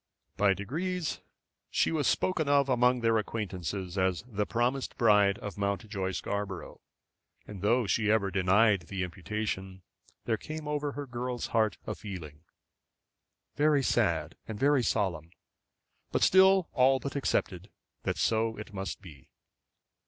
By 0.35 0.55
degrees 0.55 1.21
she 1.69 1.91
was 1.91 2.07
spoken 2.07 2.49
of 2.49 2.69
among 2.69 3.01
their 3.01 3.19
acquaintance 3.19 3.71
as 3.71 4.23
the 4.25 4.47
promised 4.47 4.97
bride 4.97 5.37
of 5.37 5.59
Mountjoy 5.59 6.13
Scarborough, 6.13 6.81
and 7.45 7.61
though 7.61 7.85
she 7.85 8.09
ever 8.09 8.31
denied 8.31 8.87
the 8.87 9.03
imputation, 9.03 9.83
there 10.25 10.37
came 10.37 10.67
over 10.67 10.93
her 10.93 11.05
girl's 11.05 11.45
heart 11.53 11.77
a 11.85 11.93
feeling, 11.93 12.41
very 13.55 13.83
sad 13.83 14.35
and 14.47 14.59
very 14.59 14.81
solemn, 14.81 15.29
but 16.11 16.23
still 16.23 16.67
all 16.73 16.99
but 16.99 17.15
accepted, 17.15 17.69
that 18.01 18.17
so 18.17 18.57
it 18.57 18.73
must 18.73 19.01
be. 19.03 19.29